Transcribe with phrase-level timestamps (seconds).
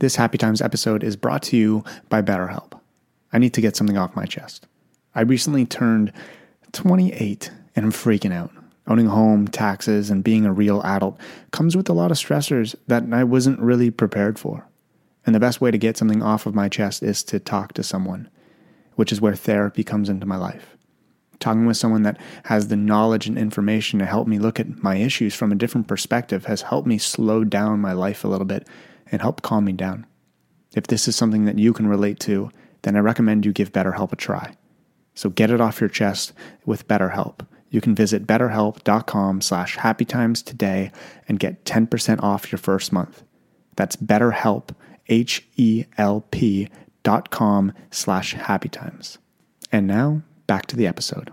[0.00, 2.78] This Happy Times episode is brought to you by BetterHelp.
[3.32, 4.64] I need to get something off my chest.
[5.12, 6.12] I recently turned
[6.70, 8.52] 28 and I'm freaking out.
[8.86, 11.18] Owning a home, taxes, and being a real adult
[11.50, 14.68] comes with a lot of stressors that I wasn't really prepared for.
[15.26, 17.82] And the best way to get something off of my chest is to talk to
[17.82, 18.30] someone,
[18.94, 20.76] which is where therapy comes into my life.
[21.40, 24.94] Talking with someone that has the knowledge and information to help me look at my
[24.94, 28.64] issues from a different perspective has helped me slow down my life a little bit
[29.10, 30.06] and help calm me down.
[30.74, 32.50] If this is something that you can relate to,
[32.82, 34.54] then I recommend you give BetterHelp a try.
[35.14, 36.32] So get it off your chest
[36.64, 37.46] with BetterHelp.
[37.70, 40.92] You can visit betterhelp.com slash happytimes today
[41.26, 43.24] and get 10% off your first month.
[43.76, 44.70] That's betterhelp,
[45.08, 46.68] H-E-L-P
[47.02, 49.18] dot com slash happytimes.
[49.70, 51.32] And now, back to the episode.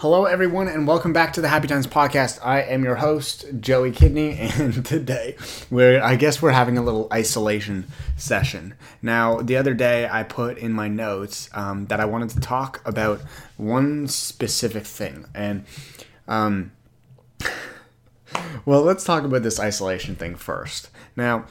[0.00, 2.38] Hello, everyone, and welcome back to the Happy Times podcast.
[2.42, 5.36] I am your host, Joey Kidney, and today
[5.70, 8.72] we're, I guess, we're having a little isolation session.
[9.02, 12.80] Now, the other day I put in my notes um, that I wanted to talk
[12.86, 13.20] about
[13.58, 15.66] one specific thing, and
[16.26, 16.72] um,
[18.64, 20.88] well, let's talk about this isolation thing first.
[21.14, 21.44] Now,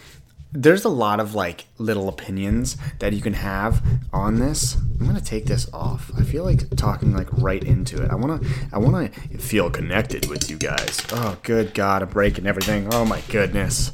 [0.51, 4.75] there's a lot of like little opinions that you can have on this.
[4.99, 6.11] I'm gonna take this off.
[6.17, 8.09] I feel like talking like right into it.
[8.09, 8.39] I wanna
[8.73, 11.05] I wanna feel connected with you guys.
[11.11, 12.91] Oh good god, I'm breaking everything.
[12.91, 13.91] Oh my goodness.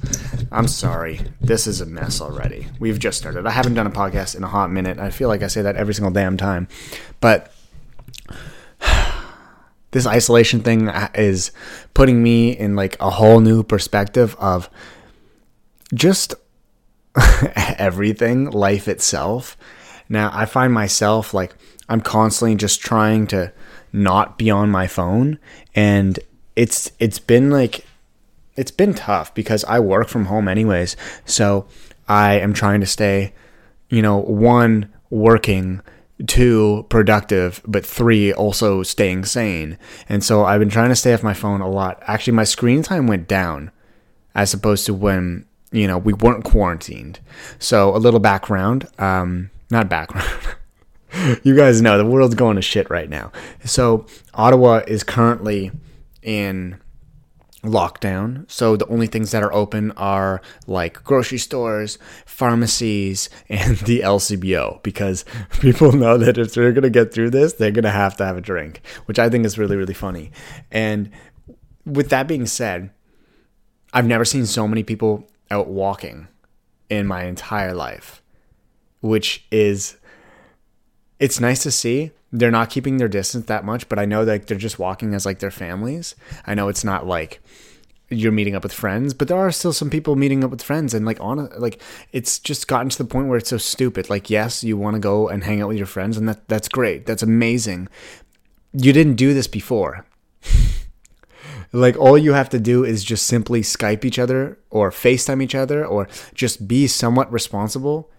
[0.49, 1.19] I'm sorry.
[1.41, 2.67] This is a mess already.
[2.79, 3.45] We've just started.
[3.45, 4.97] I haven't done a podcast in a hot minute.
[4.97, 6.69] I feel like I say that every single damn time.
[7.19, 7.53] But
[9.91, 11.51] this isolation thing is
[11.93, 14.69] putting me in like a whole new perspective of
[15.93, 16.33] just
[17.77, 19.57] everything, life itself.
[20.09, 21.55] Now, I find myself like
[21.89, 23.51] I'm constantly just trying to
[23.93, 25.39] not be on my phone
[25.73, 26.19] and
[26.55, 27.85] it's it's been like
[28.55, 30.95] it's been tough because I work from home anyways.
[31.25, 31.67] So,
[32.07, 33.33] I am trying to stay,
[33.89, 35.81] you know, one working
[36.27, 39.77] two productive but three also staying sane
[40.07, 42.81] and so i've been trying to stay off my phone a lot actually my screen
[42.81, 43.69] time went down
[44.33, 47.19] as opposed to when you know, we weren't quarantined.
[47.59, 50.29] So a little background, um, not background.
[51.43, 53.31] you guys know the world's going to shit right now.
[53.65, 55.71] So Ottawa is currently
[56.21, 56.79] in
[57.63, 58.49] lockdown.
[58.49, 64.81] So the only things that are open are like grocery stores, pharmacies, and the LCBO
[64.81, 65.25] because
[65.59, 68.25] people know that if they're going to get through this, they're going to have to
[68.25, 70.31] have a drink, which I think is really, really funny.
[70.71, 71.09] And
[71.85, 72.91] with that being said,
[73.93, 76.27] I've never seen so many people out walking
[76.89, 78.21] in my entire life,
[79.01, 79.97] which is
[81.19, 82.11] it's nice to see.
[82.31, 85.25] They're not keeping their distance that much, but I know that they're just walking as
[85.25, 86.15] like their families.
[86.45, 87.41] I know it's not like
[88.09, 90.93] you're meeting up with friends, but there are still some people meeting up with friends
[90.93, 94.09] and like on like it's just gotten to the point where it's so stupid.
[94.09, 96.67] Like yes, you want to go and hang out with your friends and that that's
[96.67, 97.05] great.
[97.05, 97.87] That's amazing.
[98.73, 100.05] You didn't do this before.
[101.75, 105.55] Like all you have to do is just simply Skype each other or FaceTime each
[105.55, 108.09] other or just be somewhat responsible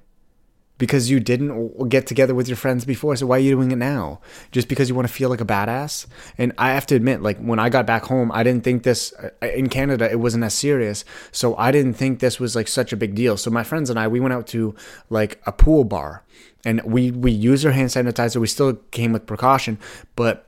[0.76, 3.16] because you didn't get together with your friends before.
[3.16, 4.20] So why are you doing it now?
[4.52, 6.06] Just because you want to feel like a badass?
[6.36, 9.14] And I have to admit, like when I got back home, I didn't think this
[9.14, 11.06] uh, in Canada, it wasn't as serious.
[11.32, 13.38] So I didn't think this was like such a big deal.
[13.38, 14.74] So my friends and I, we went out to
[15.08, 16.24] like a pool bar
[16.62, 18.36] and we, we used our hand sanitizer.
[18.36, 19.78] We still came with precaution,
[20.14, 20.45] but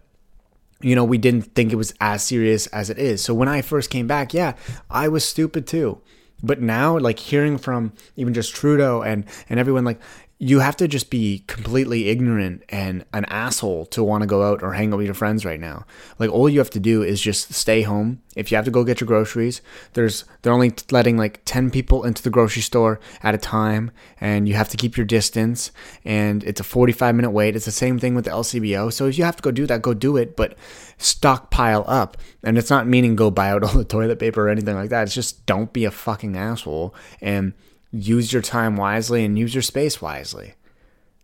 [0.80, 3.22] you know, we didn't think it was as serious as it is.
[3.22, 4.54] So when I first came back, yeah,
[4.90, 6.00] I was stupid too.
[6.42, 10.00] But now, like hearing from even just Trudeau and and everyone, like
[10.40, 14.62] you have to just be completely ignorant and an asshole to want to go out
[14.62, 15.84] or hang out with your friends right now.
[16.20, 18.22] Like all you have to do is just stay home.
[18.36, 19.62] If you have to go get your groceries,
[19.94, 23.90] there's they're only letting like 10 people into the grocery store at a time
[24.20, 25.72] and you have to keep your distance
[26.04, 27.56] and it's a 45 minute wait.
[27.56, 28.92] It's the same thing with the LCBO.
[28.92, 30.56] So if you have to go do that, go do it, but
[30.98, 32.16] stockpile up.
[32.44, 35.02] And it's not meaning go buy out all the toilet paper or anything like that.
[35.02, 37.54] It's just don't be a fucking asshole and
[37.90, 40.54] use your time wisely and use your space wisely.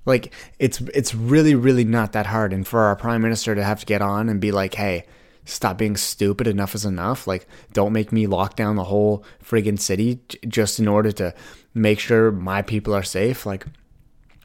[0.07, 3.81] Like it's it's really really not that hard and for our prime minister to have
[3.81, 5.05] to get on and be like, "Hey,
[5.45, 6.47] stop being stupid.
[6.47, 7.27] Enough is enough.
[7.27, 11.35] Like, don't make me lock down the whole friggin' city just in order to
[11.75, 13.47] make sure my people are safe.
[13.47, 13.67] Like,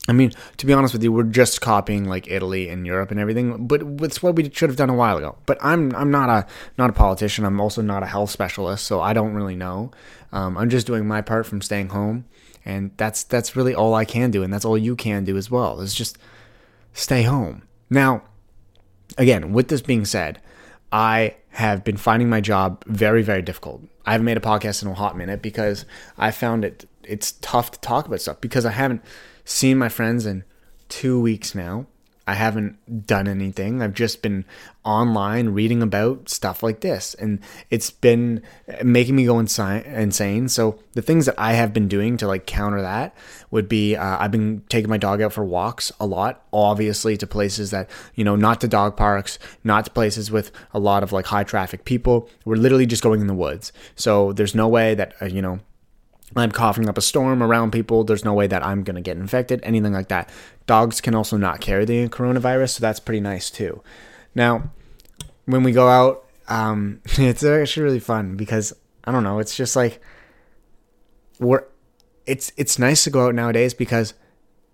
[0.09, 3.19] I mean, to be honest with you, we're just copying like Italy and Europe and
[3.19, 5.37] everything, but it's what we should have done a while ago.
[5.45, 6.47] But I'm I'm not a
[6.79, 7.45] not a politician.
[7.45, 9.91] I'm also not a health specialist, so I don't really know.
[10.31, 12.25] Um, I'm just doing my part from staying home,
[12.65, 15.51] and that's that's really all I can do, and that's all you can do as
[15.51, 15.79] well.
[15.79, 16.17] Is just
[16.91, 17.61] stay home.
[17.91, 18.23] Now,
[19.19, 20.41] again, with this being said,
[20.91, 23.83] I have been finding my job very very difficult.
[24.07, 25.85] I haven't made a podcast in a hot minute because
[26.17, 29.03] I found it it's tough to talk about stuff because I haven't
[29.49, 30.43] seen my friends in
[30.87, 31.87] two weeks now.
[32.27, 33.81] I haven't done anything.
[33.81, 34.45] I've just been
[34.85, 37.39] online reading about stuff like this, and
[37.71, 38.43] it's been
[38.83, 40.47] making me go insane.
[40.47, 43.15] So the things that I have been doing to like counter that
[43.49, 47.25] would be uh, I've been taking my dog out for walks a lot, obviously to
[47.25, 51.11] places that you know not to dog parks, not to places with a lot of
[51.11, 52.29] like high traffic people.
[52.45, 53.73] We're literally just going in the woods.
[53.95, 55.61] So there's no way that uh, you know
[56.35, 58.03] I'm coughing up a storm around people.
[58.03, 60.29] There's no way that I'm going to get infected, anything like that.
[60.67, 63.81] Dogs can also not carry the coronavirus, so that's pretty nice too.
[64.35, 64.71] Now,
[65.45, 68.73] when we go out, um, it's actually really fun because
[69.03, 69.39] I don't know.
[69.39, 70.01] It's just like
[71.39, 71.63] we're.
[72.25, 74.13] It's it's nice to go out nowadays because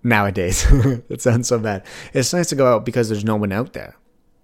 [0.03, 0.65] nowadays
[1.09, 1.85] it sounds so bad.
[2.13, 3.95] It's nice to go out because there's no one out there.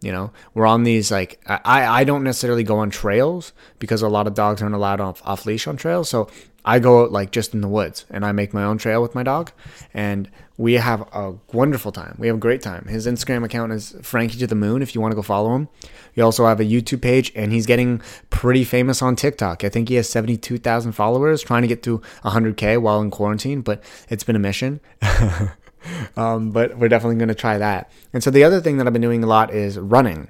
[0.01, 4.09] You know, we're on these like I I don't necessarily go on trails because a
[4.09, 6.09] lot of dogs aren't allowed off off leash on trails.
[6.09, 6.29] So
[6.63, 9.15] I go out like just in the woods and I make my own trail with
[9.15, 9.51] my dog
[9.93, 12.15] and we have a wonderful time.
[12.19, 12.85] We have a great time.
[12.85, 15.69] His Instagram account is Frankie to the Moon if you want to go follow him.
[16.15, 19.63] We also have a YouTube page and he's getting pretty famous on TikTok.
[19.63, 23.83] I think he has 72,000 followers trying to get to 100k while in quarantine, but
[24.09, 24.81] it's been a mission.
[26.15, 27.91] um, but we're definitely going to try that.
[28.13, 30.27] And so the other thing that I've been doing a lot is running.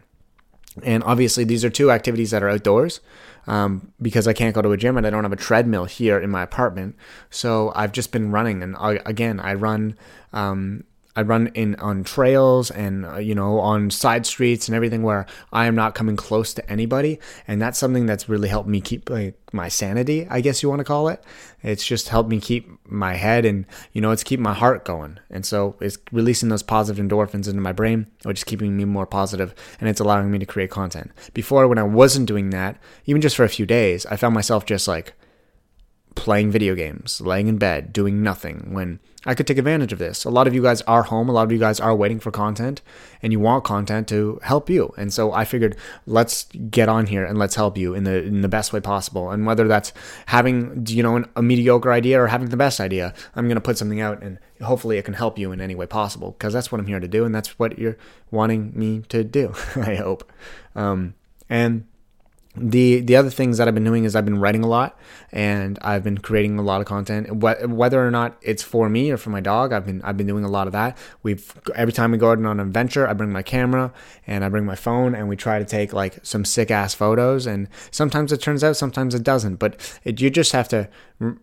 [0.84, 3.02] And obviously, these are two activities that are outdoors
[3.48, 6.20] um, because I can't go to a gym and I don't have a treadmill here
[6.20, 6.96] in my apartment.
[7.30, 9.98] So I've just been running, and I, again, I run.
[10.34, 10.86] Um,
[11.16, 15.26] I run in on trails and uh, you know on side streets and everything where
[15.52, 19.10] I am not coming close to anybody, and that's something that's really helped me keep
[19.10, 21.24] like, my sanity, I guess you want to call it.
[21.62, 25.20] It's just helped me keep my head and you know it's keeping my heart going,
[25.30, 29.06] and so it's releasing those positive endorphins into my brain, which is keeping me more
[29.06, 31.12] positive, and it's allowing me to create content.
[31.34, 34.66] Before, when I wasn't doing that, even just for a few days, I found myself
[34.66, 35.14] just like
[36.16, 40.26] playing video games, laying in bed, doing nothing when I could take advantage of this.
[40.26, 42.32] A lot of you guys are home, a lot of you guys are waiting for
[42.32, 42.82] content
[43.22, 44.94] and you want content to help you.
[44.98, 45.78] And so I figured
[46.08, 49.30] let's get on here and let's help you in the in the best way possible.
[49.30, 49.94] And whether that's
[50.26, 53.62] having you know an, a mediocre idea or having the best idea, I'm going to
[53.62, 56.72] put something out and hopefully it can help you in any way possible because that's
[56.72, 57.98] what I'm here to do and that's what you're
[58.32, 60.32] wanting me to do, I hope.
[60.76, 61.14] Um,
[61.48, 61.86] and
[62.56, 65.00] the the other things that I've been doing is I've been writing a lot
[65.32, 67.32] and I've been creating a lot of content.
[67.38, 70.44] Whether or not it's for me or for my dog, I've been I've been doing
[70.44, 70.98] a lot of that.
[71.24, 73.94] We've every time we go out on an adventure, I bring my camera
[74.28, 77.48] and I bring my phone and we try to take like some sick ass photos.
[77.48, 79.56] And sometimes it turns out, sometimes it doesn't.
[79.56, 80.90] But it, you just have to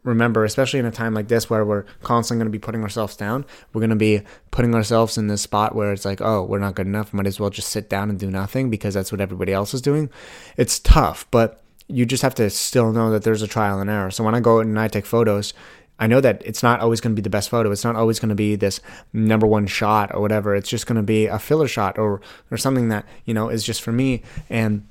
[0.03, 3.17] remember, especially in a time like this where we're constantly going to be putting ourselves
[3.17, 6.59] down, we're going to be putting ourselves in this spot where it's like, oh, we're
[6.59, 7.15] not good enough.
[7.15, 9.81] Might as well just sit down and do nothing because that's what everybody else is
[9.81, 10.11] doing.
[10.57, 14.11] It's tough, but you just have to still know that there's a trial and error.
[14.11, 15.55] So when I go and I take photos,
[16.01, 17.71] I know that it's not always going to be the best photo.
[17.71, 18.81] It's not always going to be this
[19.13, 20.55] number one shot or whatever.
[20.55, 22.21] It's just going to be a filler shot or
[22.51, 24.23] or something that you know is just for me.
[24.49, 24.87] And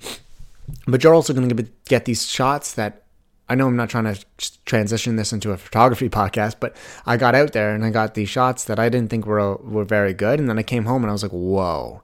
[0.86, 3.04] but you're also going to get these shots that
[3.50, 4.26] I know I'm not trying to
[4.66, 6.76] transition this into a photography podcast, but
[7.06, 9.86] I got out there and I got these shots that I didn't think were were
[9.86, 12.02] very good, and then I came home and I was like, whoa,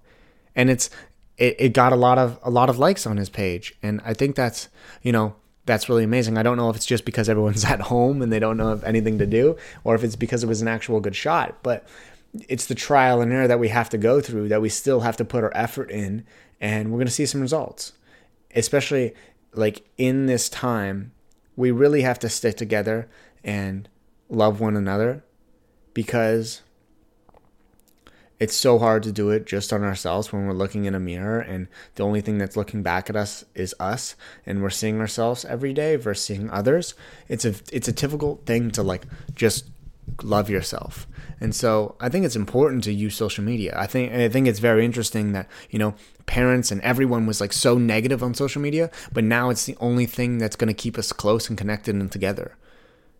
[0.56, 0.90] and it's
[1.38, 4.14] it, it got a lot of a lot of likes on his page, and I
[4.14, 4.70] think that's
[5.02, 5.36] you know
[5.66, 6.38] that's really amazing.
[6.38, 8.84] I don't know if it's just because everyone's at home and they don't know of
[8.84, 11.86] anything to do, or if it's because it was an actual good shot, but
[12.50, 15.18] it's the trial and error that we have to go through that we still have
[15.18, 16.26] to put our effort in,
[16.62, 17.94] and we're gonna see some results,
[18.56, 19.14] especially
[19.54, 21.12] like in this time
[21.56, 23.08] we really have to stick together
[23.44, 23.90] and
[24.30, 25.24] love one another
[25.94, 26.62] because
[28.40, 31.40] it's so hard to do it just on ourselves when we're looking in a mirror
[31.40, 35.46] and the only thing that's looking back at us is us and we're seeing ourselves
[35.46, 36.94] every day versus seeing others.
[37.30, 39.66] It's a it's a difficult thing to like just
[40.22, 41.08] love yourself.
[41.40, 43.74] And so I think it's important to use social media.
[43.76, 45.96] I think I think it's very interesting that, you know,
[46.26, 50.06] parents and everyone was like so negative on social media, but now it's the only
[50.06, 52.56] thing that's going to keep us close and connected and together.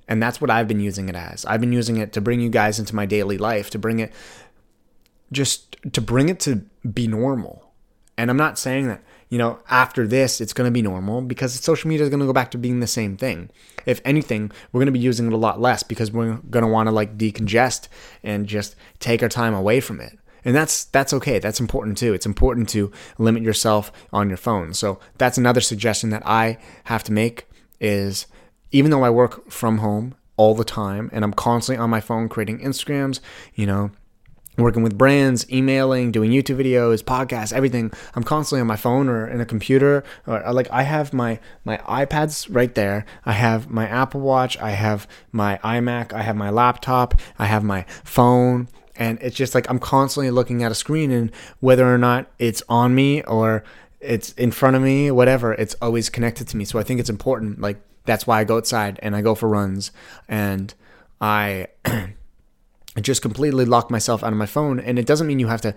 [0.08, 1.46] And that's what I've been using it as.
[1.46, 4.14] I've been using it to bring you guys into my daily life, to bring it
[5.32, 7.72] just to bring it to be normal.
[8.18, 9.02] And I'm not saying that
[9.34, 12.28] you know, after this, it's going to be normal because social media is going to
[12.28, 13.50] go back to being the same thing.
[13.88, 16.70] If anything, we're going to be using it a lot less because we're going to
[16.70, 17.88] want to like decongest
[18.22, 20.20] and just take our time away from it.
[20.46, 21.40] And that's that's okay.
[21.40, 22.14] That's important too.
[22.14, 24.76] It's important to limit yourself on your phone.
[24.76, 27.48] So that's another suggestion that I have to make
[27.80, 28.28] is
[28.70, 32.30] even though I work from home all the time and I'm constantly on my phone
[32.30, 33.20] creating Instagrams,
[33.56, 33.90] you know,
[34.58, 37.92] working with brands, emailing, doing YouTube videos, podcasts, everything.
[38.16, 40.04] I'm constantly on my phone or in a computer.
[40.28, 43.06] Or uh, like I have my my iPads right there.
[43.26, 44.58] I have my Apple Watch.
[44.60, 46.14] I have my iMac.
[46.14, 47.20] I have my laptop.
[47.40, 48.68] I have my phone.
[48.96, 52.62] And it's just like I'm constantly looking at a screen, and whether or not it's
[52.70, 53.64] on me or
[54.00, 56.66] it's in front of me, whatever, it's always connected to me.
[56.66, 57.60] So I think it's important.
[57.60, 59.92] Like that's why I go outside and I go for runs
[60.28, 60.74] and
[61.22, 61.68] I
[62.96, 64.80] I just completely lock myself out of my phone.
[64.80, 65.76] And it doesn't mean you have to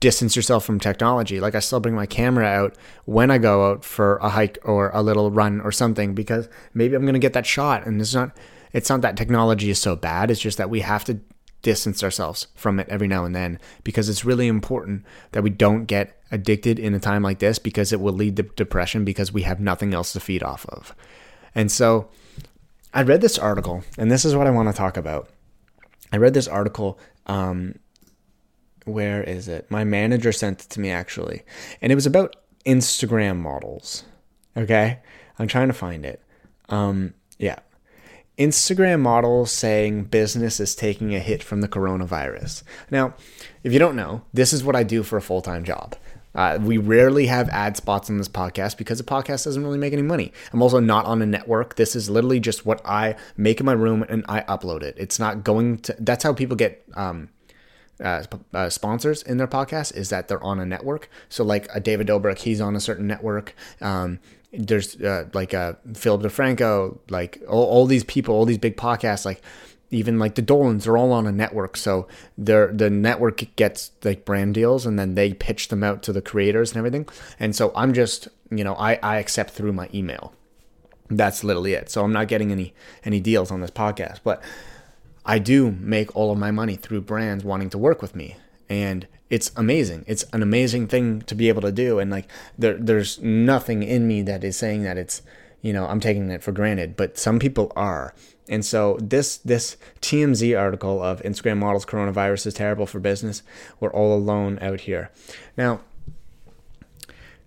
[0.00, 1.40] distance yourself from technology.
[1.40, 4.90] Like I still bring my camera out when I go out for a hike or
[4.94, 7.86] a little run or something because maybe I'm going to get that shot.
[7.86, 8.36] And it's not
[8.72, 10.30] it's not that technology is so bad.
[10.30, 11.20] It's just that we have to
[11.62, 15.86] distance ourselves from it every now and then because it's really important that we don't
[15.86, 19.42] get addicted in a time like this because it will lead to depression because we
[19.42, 20.94] have nothing else to feed off of.
[21.54, 22.08] And so
[22.94, 25.28] I read this article and this is what I want to talk about.
[26.12, 26.98] I read this article.
[27.26, 27.78] Um,
[28.84, 29.70] where is it?
[29.70, 31.42] My manager sent it to me actually,
[31.82, 34.04] and it was about Instagram models.
[34.56, 35.00] Okay,
[35.38, 36.22] I'm trying to find it.
[36.68, 37.58] Um, yeah,
[38.38, 42.62] Instagram models saying business is taking a hit from the coronavirus.
[42.90, 43.14] Now,
[43.62, 45.96] if you don't know, this is what I do for a full time job.
[46.36, 49.92] Uh, we rarely have ad spots on this podcast because the podcast doesn't really make
[49.92, 50.32] any money.
[50.52, 51.76] I'm also not on a network.
[51.76, 54.94] This is literally just what I make in my room and I upload it.
[54.98, 55.96] It's not going to.
[55.98, 57.30] That's how people get um,
[58.02, 61.08] uh, uh, sponsors in their podcast is that they're on a network.
[61.28, 63.54] So like a David Dobrik, he's on a certain network.
[63.80, 64.20] Um,
[64.52, 69.24] there's uh, like uh, Philip DeFranco, like all, all these people, all these big podcasts,
[69.24, 69.40] like
[69.90, 71.76] even like the Dolans are all on a network.
[71.76, 76.12] So their the network gets like brand deals and then they pitch them out to
[76.12, 77.08] the creators and everything.
[77.38, 80.32] And so I'm just, you know, I, I accept through my email.
[81.08, 81.88] That's literally it.
[81.90, 82.74] So I'm not getting any
[83.04, 84.20] any deals on this podcast.
[84.24, 84.42] But
[85.24, 88.36] I do make all of my money through brands wanting to work with me.
[88.68, 90.04] And it's amazing.
[90.06, 92.00] It's an amazing thing to be able to do.
[92.00, 92.28] And like
[92.58, 95.22] there there's nothing in me that is saying that it's
[95.66, 98.14] you know, I'm taking it for granted, but some people are.
[98.48, 103.42] And so this this TMZ article of Instagram models coronavirus is terrible for business.
[103.80, 105.10] We're all alone out here.
[105.56, 105.80] Now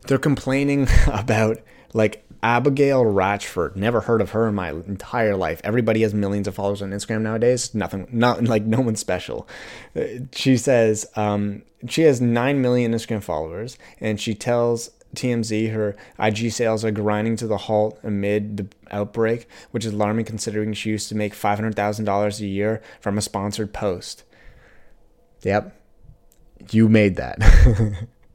[0.08, 1.60] they're complaining about
[1.94, 3.78] like Abigail Ratchford.
[3.78, 5.62] Never heard of her in my entire life.
[5.64, 7.74] Everybody has millions of followers on Instagram nowadays.
[7.74, 9.48] Nothing, not like no one's special.
[10.34, 16.52] She says um, she has nine million Instagram followers, and she tells TMZ, her IG
[16.52, 21.10] sales are grinding to the halt amid the outbreak, which is alarming considering she used
[21.10, 24.24] to make $500,000 a year from a sponsored post.
[25.44, 25.76] Yep.
[26.72, 27.40] You made that.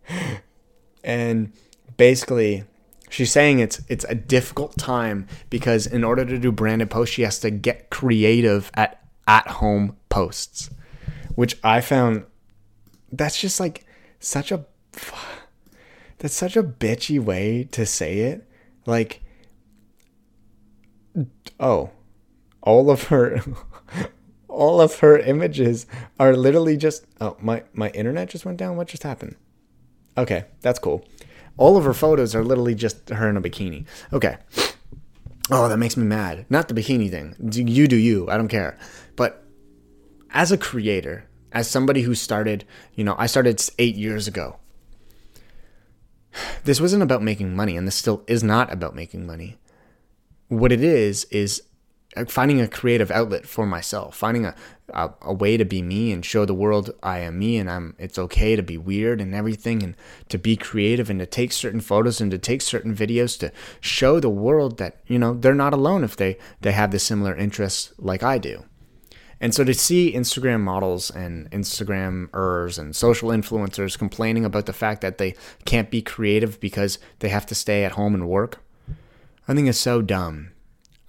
[1.04, 1.52] and
[1.96, 2.64] basically,
[3.10, 7.22] she's saying it's it's a difficult time because in order to do branded posts, she
[7.22, 10.70] has to get creative at at home posts,
[11.34, 12.24] which I found
[13.12, 13.84] that's just like
[14.18, 14.64] such a
[16.18, 18.48] that's such a bitchy way to say it.
[18.86, 19.22] Like,
[21.58, 21.90] oh,
[22.62, 23.40] all of her,
[24.48, 25.86] all of her images
[26.18, 27.06] are literally just.
[27.20, 28.76] Oh, my my internet just went down.
[28.76, 29.36] What just happened?
[30.16, 31.04] Okay, that's cool.
[31.56, 33.86] All of her photos are literally just her in a bikini.
[34.12, 34.38] Okay.
[35.50, 36.46] Oh, that makes me mad.
[36.48, 37.36] Not the bikini thing.
[37.52, 38.28] You do you.
[38.30, 38.78] I don't care.
[39.14, 39.44] But
[40.30, 44.56] as a creator, as somebody who started, you know, I started eight years ago
[46.64, 49.56] this wasn't about making money, and this still is not about making money.
[50.48, 51.62] What it is, is
[52.16, 54.54] uh, finding a creative outlet for myself, finding a,
[54.90, 57.96] a, a, way to be me and show the world I am me and I'm
[57.98, 59.96] it's okay to be weird and everything and
[60.28, 64.20] to be creative and to take certain photos and to take certain videos to show
[64.20, 67.92] the world that, you know, they're not alone if they, they have the similar interests
[67.98, 68.64] like I do.
[69.44, 75.02] And so to see Instagram models and Instagramers and social influencers complaining about the fact
[75.02, 75.34] that they
[75.66, 78.64] can't be creative because they have to stay at home and work,
[79.46, 80.52] I think it's so dumb.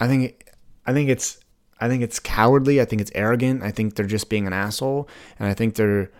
[0.02, 0.52] I think
[0.86, 1.40] I think it's
[1.80, 2.82] I think it's cowardly.
[2.82, 3.64] I think it's arrogant.
[3.64, 5.08] I think they're just being an asshole,
[5.40, 6.12] and I think they're.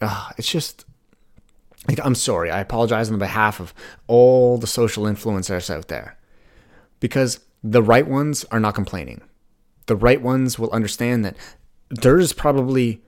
[0.00, 0.84] Uh, it's just.
[1.88, 2.52] Like, I'm sorry.
[2.52, 3.74] I apologize on behalf of
[4.06, 6.16] all the social influencers out there,
[7.00, 9.22] because the right ones are not complaining
[9.86, 11.36] the right ones will understand that
[11.88, 13.02] there's probably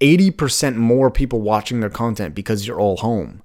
[0.00, 3.42] 80% more people watching their content because you're all home.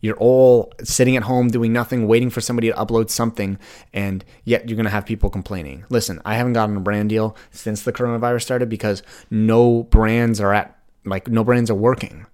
[0.00, 3.58] You're all sitting at home doing nothing, waiting for somebody to upload something,
[3.94, 5.86] and yet you're to have people complaining.
[5.88, 10.52] Listen, I haven't gotten a brand deal since the coronavirus started because no brands are
[10.52, 12.26] at, like, no brands are working.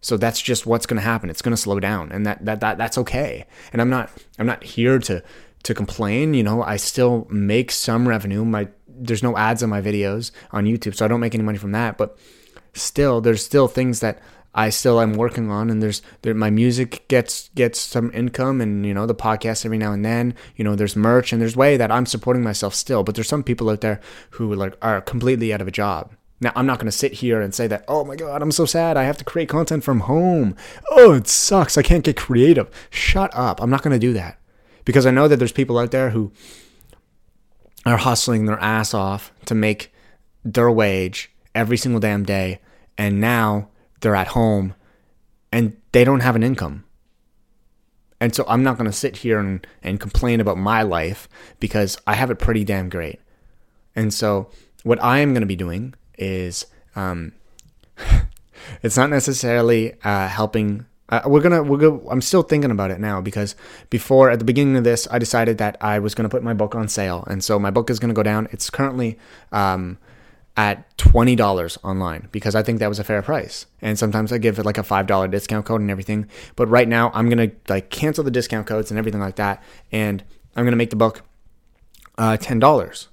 [0.00, 1.30] So that's just what's to happen.
[1.30, 3.46] It's to slow down, and that, that that that's okay.
[3.72, 5.22] And I'm not I'm not here to
[5.62, 6.34] to complain.
[6.34, 8.44] You know, I still make some revenue.
[8.44, 11.58] My there's no ads on my videos on YouTube, so I don't make any money
[11.58, 11.98] from that.
[11.98, 12.18] But
[12.72, 14.20] still, there's still things that
[14.54, 18.84] I still am working on, and there's there, my music gets gets some income, and
[18.84, 20.34] you know the podcast every now and then.
[20.56, 23.02] You know, there's merch, and there's way that I'm supporting myself still.
[23.02, 24.00] But there's some people out there
[24.30, 26.12] who like are completely out of a job.
[26.40, 28.64] Now, I'm not going to sit here and say that, oh my God, I'm so
[28.64, 28.96] sad.
[28.96, 30.56] I have to create content from home.
[30.90, 31.78] Oh, it sucks.
[31.78, 32.68] I can't get creative.
[32.90, 33.62] Shut up.
[33.62, 34.41] I'm not going to do that
[34.84, 36.32] because I know that there's people out there who
[37.84, 39.92] are hustling their ass off to make
[40.44, 42.60] their wage every single damn day.
[42.96, 43.68] And now
[44.00, 44.74] they're at home
[45.50, 46.84] and they don't have an income.
[48.20, 51.98] And so I'm not going to sit here and, and complain about my life because
[52.06, 53.20] I have it pretty damn great.
[53.96, 54.48] And so
[54.84, 57.32] what I am going to be doing is um,
[58.82, 63.20] it's not necessarily uh, helping uh, we're gonna we're i'm still thinking about it now
[63.20, 63.54] because
[63.90, 66.74] before at the beginning of this i decided that i was gonna put my book
[66.74, 67.22] on sale.
[67.28, 68.48] And so my book is gonna go down.
[68.50, 69.18] It's currently
[69.52, 69.98] um,
[70.56, 73.66] at $20 online because i think that was a fair price.
[73.82, 76.28] And sometimes i give it like a $5 discount code and everything.
[76.56, 79.62] But right now i'm gonna like cancel the discount codes and everything like that.
[79.92, 80.24] And
[80.56, 81.22] i'm gonna make the book
[82.16, 83.06] uh, $10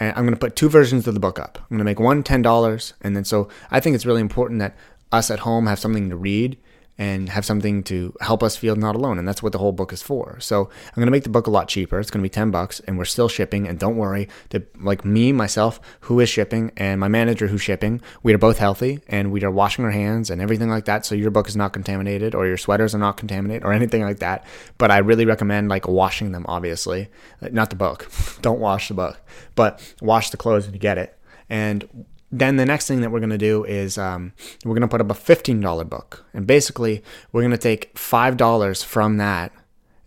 [0.00, 1.58] and i'm gonna put two versions of the book up.
[1.60, 4.76] I'm gonna make one $10 and then so i think it's really important that
[5.12, 6.56] us at home have something to read
[7.00, 9.18] and have something to help us feel not alone.
[9.18, 10.38] And that's what the whole book is for.
[10.38, 11.98] So I'm going to make the book a lot cheaper.
[11.98, 13.66] It's going to be 10 bucks and we're still shipping.
[13.66, 18.02] And don't worry, the, like me, myself, who is shipping and my manager who's shipping,
[18.22, 21.06] we are both healthy and we are washing our hands and everything like that.
[21.06, 24.18] So your book is not contaminated or your sweaters are not contaminated or anything like
[24.18, 24.44] that.
[24.76, 27.08] But I really recommend like washing them, obviously,
[27.40, 28.10] not the book.
[28.42, 29.18] don't wash the book,
[29.54, 31.16] but wash the clothes when you get it.
[31.48, 34.32] And then the next thing that we're going to do is um,
[34.64, 36.24] we're going to put up a $15 book.
[36.32, 39.52] And basically, we're going to take $5 from that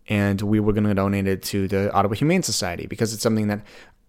[0.08, 3.48] and we were going to donate it to the Ottawa Humane Society because it's something
[3.48, 3.62] that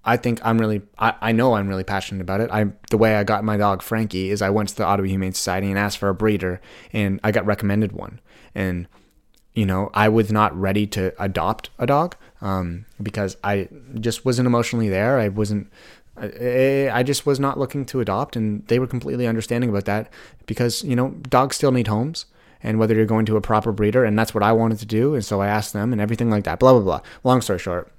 [0.04, 2.50] I think I'm really, I, I know I'm really passionate about it.
[2.50, 5.32] I The way I got my dog Frankie is I went to the Ottawa Humane
[5.32, 6.60] Society and asked for a breeder
[6.92, 8.20] and I got recommended one.
[8.54, 8.86] And
[9.54, 13.68] you know, I was not ready to adopt a dog um, because I
[14.00, 15.18] just wasn't emotionally there.
[15.18, 15.70] I wasn't
[16.16, 20.10] I just was not looking to adopt, and they were completely understanding about that
[20.46, 22.26] because, you know, dogs still need homes
[22.62, 25.14] and whether you're going to a proper breeder, and that's what I wanted to do.
[25.14, 27.00] And so I asked them and everything like that, blah, blah, blah.
[27.22, 27.92] Long story short,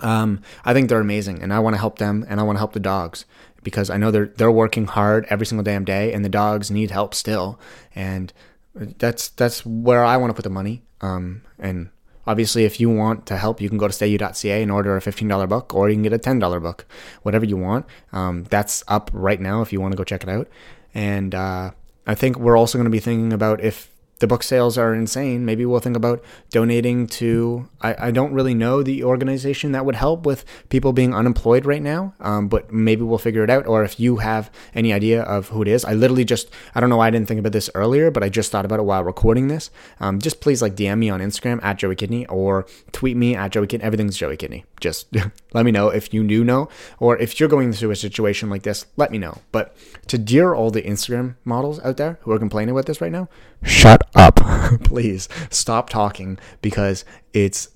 [0.00, 2.60] um, I think they're amazing, and I want to help them, and I want to
[2.60, 3.24] help the dogs
[3.62, 6.90] because I know they're they're working hard every single damn day, and the dogs need
[6.90, 7.60] help still,
[7.94, 8.32] and
[8.74, 10.82] that's that's where I want to put the money.
[11.00, 11.90] Um, and
[12.26, 15.48] Obviously, if you want to help, you can go to stayu.ca and order a $15
[15.48, 16.86] book, or you can get a $10 book,
[17.22, 17.86] whatever you want.
[18.12, 20.48] Um, that's up right now if you want to go check it out.
[20.94, 21.72] And uh,
[22.06, 23.91] I think we're also going to be thinking about if
[24.22, 27.68] the book sales are insane, maybe we'll think about donating to.
[27.80, 31.82] I, I don't really know the organization that would help with people being unemployed right
[31.82, 33.66] now, um, but maybe we'll figure it out.
[33.66, 36.88] Or if you have any idea of who it is, I literally just, I don't
[36.88, 39.02] know why I didn't think about this earlier, but I just thought about it while
[39.02, 39.70] recording this.
[39.98, 43.50] Um, just please like DM me on Instagram at Joey Kidney or tweet me at
[43.50, 43.84] Joey Kidney.
[43.84, 44.64] Everything's Joey Kidney.
[44.80, 45.08] Just
[45.52, 46.68] let me know if you do know,
[47.00, 49.38] or if you're going through a situation like this, let me know.
[49.50, 53.10] But to dear all the Instagram models out there who are complaining about this right
[53.10, 53.28] now,
[53.64, 54.36] shut up.
[54.84, 57.68] Please stop talking because it's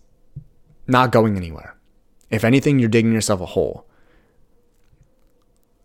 [0.86, 1.76] not going anywhere.
[2.30, 3.86] If anything, you're digging yourself a hole.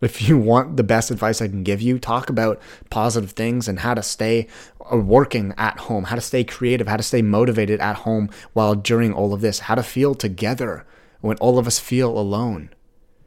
[0.01, 2.59] If you want the best advice I can give you, talk about
[2.89, 4.47] positive things and how to stay
[4.91, 8.73] uh, working at home, how to stay creative, how to stay motivated at home while
[8.73, 10.87] during all of this, how to feel together
[11.19, 12.71] when all of us feel alone.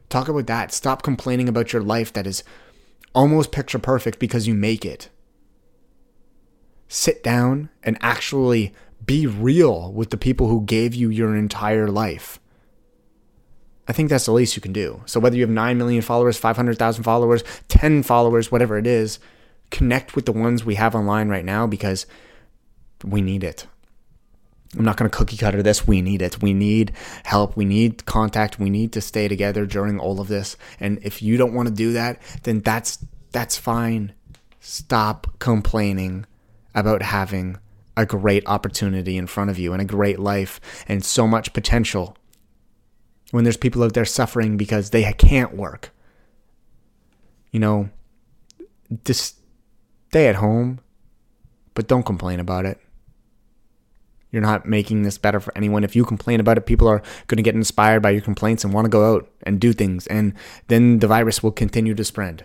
[0.08, 0.72] Talk about that.
[0.72, 2.42] Stop complaining about your life that is
[3.14, 5.08] almost picture perfect because you make it
[6.94, 8.72] sit down and actually
[9.04, 12.38] be real with the people who gave you your entire life.
[13.88, 15.02] I think that's the least you can do.
[15.04, 19.18] So whether you have 9 million followers, 500,000 followers, 10 followers, whatever it is,
[19.70, 22.06] connect with the ones we have online right now because
[23.04, 23.66] we need it.
[24.78, 25.86] I'm not going to cookie cutter this.
[25.86, 26.40] We need it.
[26.40, 26.92] We need
[27.24, 27.56] help.
[27.56, 28.58] We need contact.
[28.60, 30.56] We need to stay together during all of this.
[30.78, 34.14] And if you don't want to do that, then that's that's fine.
[34.60, 36.26] Stop complaining
[36.74, 37.58] about having
[37.96, 42.16] a great opportunity in front of you and a great life and so much potential
[43.30, 45.92] when there's people out there suffering because they can't work.
[47.52, 47.90] You know,
[49.04, 49.36] just
[50.08, 50.80] stay at home,
[51.74, 52.78] but don't complain about it.
[54.30, 55.84] You're not making this better for anyone.
[55.84, 58.74] If you complain about it, people are going to get inspired by your complaints and
[58.74, 60.08] want to go out and do things.
[60.08, 60.34] And
[60.66, 62.44] then the virus will continue to spread.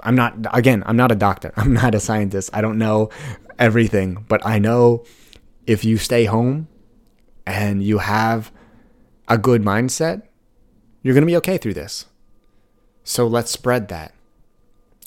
[0.00, 1.52] I'm not, again, I'm not a doctor.
[1.56, 2.50] I'm not a scientist.
[2.52, 3.10] I don't know
[3.58, 5.04] everything, but I know
[5.66, 6.68] if you stay home
[7.46, 8.52] and you have
[9.28, 10.22] a good mindset,
[11.02, 12.06] you're going to be okay through this.
[13.04, 14.14] So let's spread that.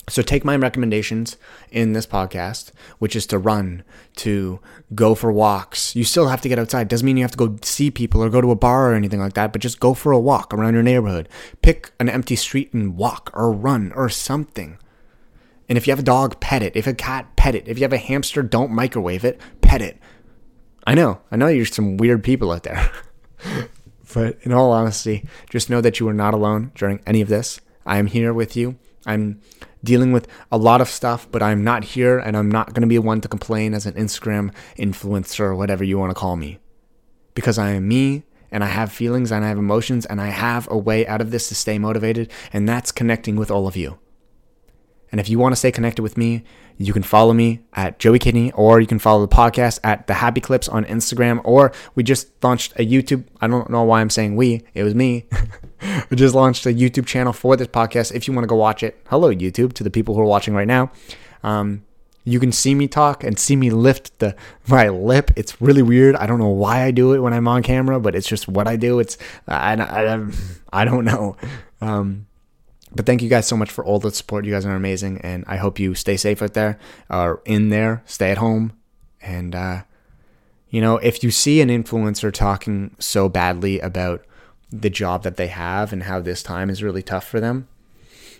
[0.08, 1.36] So take my recommendations
[1.70, 3.82] in this podcast, which is to run,
[4.16, 4.60] to
[4.94, 5.94] go for walks.
[5.94, 6.88] You still have to get outside.
[6.88, 9.20] Doesn't mean you have to go see people or go to a bar or anything
[9.20, 11.28] like that, but just go for a walk around your neighborhood.
[11.62, 14.78] Pick an empty street and walk or run or something.
[15.68, 16.74] And if you have a dog, pet it.
[16.74, 17.68] If a cat, pet it.
[17.68, 19.98] If you have a hamster, don't microwave it, pet it.
[20.86, 22.90] I know, I know you're some weird people out there.
[24.14, 27.60] but in all honesty, just know that you are not alone during any of this.
[27.84, 28.78] I am here with you.
[29.04, 29.40] I'm
[29.82, 32.88] dealing with a lot of stuff, but I'm not here and I'm not going to
[32.88, 36.58] be one to complain as an Instagram influencer or whatever you want to call me.
[37.34, 40.68] Because I am me and I have feelings and I have emotions and I have
[40.70, 43.98] a way out of this to stay motivated, and that's connecting with all of you.
[45.10, 46.44] And if you want to stay connected with me,
[46.76, 50.14] you can follow me at Joey Kidney or you can follow the podcast at The
[50.14, 51.40] Happy Clips on Instagram.
[51.44, 53.24] Or we just launched a YouTube.
[53.40, 55.26] I don't know why I'm saying we, it was me.
[56.10, 58.14] we just launched a YouTube channel for this podcast.
[58.14, 60.54] If you want to go watch it, hello, YouTube, to the people who are watching
[60.54, 60.92] right now.
[61.42, 61.84] Um,
[62.24, 65.30] you can see me talk and see me lift the my lip.
[65.34, 66.14] It's really weird.
[66.14, 68.68] I don't know why I do it when I'm on camera, but it's just what
[68.68, 68.98] I do.
[69.00, 69.16] It's
[69.46, 70.26] I I,
[70.70, 71.36] I don't know.
[71.80, 72.26] Um,
[72.94, 74.44] but thank you guys so much for all the support.
[74.44, 76.78] You guys are amazing, and I hope you stay safe out there,
[77.10, 78.72] or in there, stay at home,
[79.20, 79.82] and uh,
[80.70, 84.24] you know, if you see an influencer talking so badly about
[84.70, 87.68] the job that they have and how this time is really tough for them,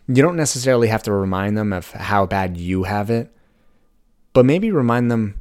[0.07, 3.31] you don't necessarily have to remind them of how bad you have it,
[4.33, 5.41] but maybe remind them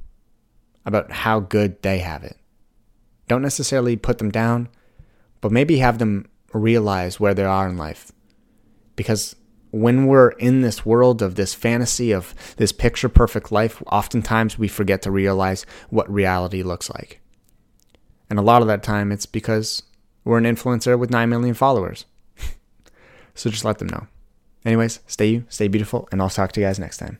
[0.86, 2.38] about how good they have it.
[3.28, 4.70] Don't necessarily put them down,
[5.42, 8.12] but maybe have them realize where they are in life
[8.98, 9.38] because
[9.72, 14.68] when we're in this world of this fantasy of this picture perfect life, oftentimes we
[14.68, 17.22] forget to realize what reality looks like.
[18.30, 19.84] And a lot of that time, it's because
[20.26, 22.06] we're an influencer with 9 million followers.
[23.36, 24.08] so just let them know.
[24.66, 27.20] Anyways, stay you, stay beautiful, and I'll talk to you guys next time.